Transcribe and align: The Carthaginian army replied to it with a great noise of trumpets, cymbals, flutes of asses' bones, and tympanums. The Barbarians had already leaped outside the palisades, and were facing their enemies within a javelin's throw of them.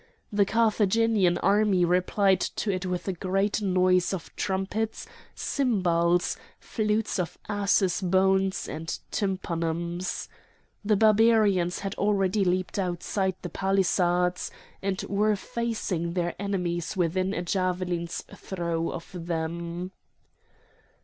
The 0.33 0.45
Carthaginian 0.45 1.37
army 1.37 1.85
replied 1.85 2.39
to 2.41 2.71
it 2.71 2.87
with 2.87 3.07
a 3.07 3.13
great 3.13 3.61
noise 3.61 4.15
of 4.15 4.35
trumpets, 4.35 5.05
cymbals, 5.35 6.37
flutes 6.59 7.19
of 7.19 7.37
asses' 7.47 8.01
bones, 8.01 8.67
and 8.67 8.87
tympanums. 9.11 10.27
The 10.83 10.95
Barbarians 10.95 11.77
had 11.81 11.93
already 11.99 12.43
leaped 12.43 12.79
outside 12.79 13.35
the 13.43 13.49
palisades, 13.49 14.49
and 14.81 14.99
were 15.03 15.35
facing 15.35 16.13
their 16.13 16.33
enemies 16.39 16.97
within 16.97 17.35
a 17.35 17.43
javelin's 17.43 18.23
throw 18.33 18.89
of 18.91 19.07
them. 19.13 19.91